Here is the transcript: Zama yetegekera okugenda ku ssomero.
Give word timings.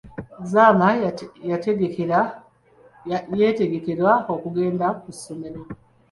Zama 0.51 0.87
yetegekera 3.39 4.11
okugenda 4.33 4.85
ku 5.01 5.09
ssomero. 5.15 5.61